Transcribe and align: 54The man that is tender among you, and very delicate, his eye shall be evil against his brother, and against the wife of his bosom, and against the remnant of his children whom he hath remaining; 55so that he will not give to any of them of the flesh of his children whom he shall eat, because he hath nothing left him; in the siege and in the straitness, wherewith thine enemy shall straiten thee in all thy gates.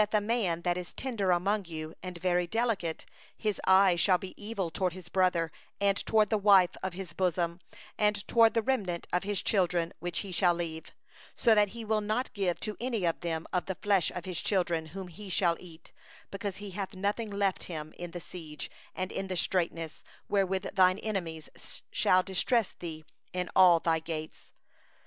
54The 0.01 0.23
man 0.25 0.61
that 0.63 0.77
is 0.79 0.93
tender 0.95 1.29
among 1.29 1.65
you, 1.65 1.93
and 2.01 2.17
very 2.17 2.47
delicate, 2.47 3.05
his 3.37 3.61
eye 3.67 3.95
shall 3.95 4.17
be 4.17 4.33
evil 4.35 4.69
against 4.75 4.93
his 4.95 5.09
brother, 5.09 5.51
and 5.79 5.99
against 5.99 6.29
the 6.31 6.39
wife 6.39 6.75
of 6.81 6.93
his 6.93 7.13
bosom, 7.13 7.59
and 7.99 8.17
against 8.17 8.55
the 8.55 8.63
remnant 8.63 9.05
of 9.13 9.21
his 9.25 9.43
children 9.43 9.93
whom 10.01 10.11
he 10.11 10.29
hath 10.31 10.41
remaining; 10.41 10.81
55so 11.37 11.53
that 11.53 11.67
he 11.67 11.85
will 11.85 12.01
not 12.01 12.33
give 12.33 12.59
to 12.61 12.75
any 12.79 13.05
of 13.05 13.19
them 13.19 13.45
of 13.53 13.67
the 13.67 13.75
flesh 13.79 14.09
of 14.15 14.25
his 14.25 14.41
children 14.41 14.87
whom 14.87 15.07
he 15.07 15.29
shall 15.29 15.55
eat, 15.59 15.91
because 16.31 16.57
he 16.57 16.71
hath 16.71 16.95
nothing 16.95 17.29
left 17.29 17.65
him; 17.65 17.93
in 17.95 18.09
the 18.09 18.19
siege 18.19 18.71
and 18.95 19.11
in 19.11 19.27
the 19.27 19.37
straitness, 19.37 20.03
wherewith 20.27 20.63
thine 20.73 20.97
enemy 20.97 21.39
shall 21.91 22.23
straiten 22.23 22.73
thee 22.79 23.05
in 23.33 23.51
all 23.55 23.79
thy 23.79 23.99
gates. 23.99 24.49